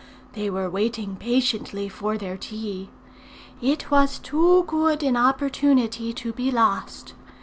They 0.33 0.49
were 0.49 0.67
waiting 0.67 1.15
patiently 1.15 1.87
for 1.87 2.17
their 2.17 2.35
tea. 2.35 2.89
It 3.61 3.91
was 3.91 4.17
too 4.17 4.63
good 4.65 5.03
an 5.03 5.15
opportunity 5.15 6.11
to 6.11 6.33
be 6.33 6.49
lost. 6.49 7.13